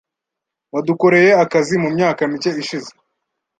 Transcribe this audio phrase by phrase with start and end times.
[0.73, 2.91] Wadukoreye akazi mumyaka mike ishize.